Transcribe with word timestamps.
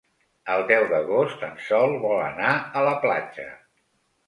El 0.53 0.63
deu 0.71 0.85
d'agost 0.93 1.43
en 1.49 1.61
Sol 1.67 1.95
vol 2.07 2.19
anar 2.31 2.57
a 2.81 2.85
la 2.91 2.97
platja. 3.07 3.49